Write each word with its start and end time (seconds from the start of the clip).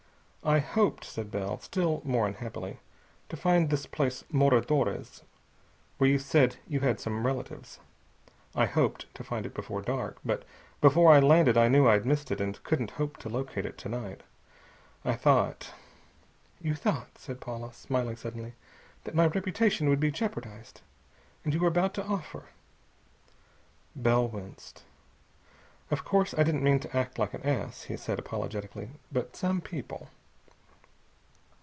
"I 0.43 0.57
hoped," 0.57 1.05
said 1.05 1.29
Bell, 1.29 1.59
still 1.59 2.01
more 2.03 2.25
unhappily, 2.27 2.79
"to 3.29 3.37
find 3.37 3.69
this 3.69 3.85
place 3.85 4.23
Moradores, 4.31 5.21
where 5.99 6.09
you 6.09 6.17
said 6.17 6.55
you 6.67 6.79
had 6.79 6.99
some 6.99 7.27
relatives. 7.27 7.79
I 8.55 8.65
hoped 8.65 9.05
to 9.13 9.23
find 9.23 9.45
it 9.45 9.53
before 9.53 9.83
dark. 9.83 10.17
But 10.25 10.43
before 10.81 11.13
I 11.13 11.19
landed 11.19 11.59
I 11.59 11.67
knew 11.67 11.87
I'd 11.87 12.07
missed 12.07 12.31
it 12.31 12.41
and 12.41 12.61
couldn't 12.63 12.89
hope 12.89 13.17
to 13.17 13.29
locate 13.29 13.67
it 13.67 13.77
to 13.77 13.89
night. 13.89 14.23
I 15.05 15.13
thought" 15.13 15.75
"You 16.67 16.73
thought," 16.73 17.19
said 17.19 17.39
Paula, 17.39 17.71
smiling 17.71 18.15
suddenly, 18.15 18.53
"that 19.03 19.13
my 19.15 19.27
reputation 19.27 19.89
would 19.89 19.99
be 19.99 20.09
jeopardized. 20.09 20.81
And 21.45 21.53
you 21.53 21.59
were 21.59 21.67
about 21.67 21.93
to 21.93 22.05
offer" 22.07 22.45
Bell 23.95 24.27
winced. 24.27 24.81
"Of 25.91 26.03
course 26.03 26.33
I 26.35 26.41
don't 26.41 26.63
mean 26.63 26.79
to 26.79 26.97
act 26.97 27.19
like 27.19 27.35
an 27.35 27.43
ass," 27.43 27.83
he 27.83 27.95
said 27.95 28.17
apologetically, 28.17 28.89
"but 29.11 29.35
some 29.35 29.61
people...." 29.61 30.09